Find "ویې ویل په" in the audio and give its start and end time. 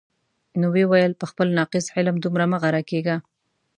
0.73-1.25